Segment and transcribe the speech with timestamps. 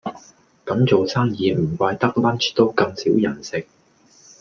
[0.65, 3.67] 咁做生意唔怪得 lunch 都咁少人食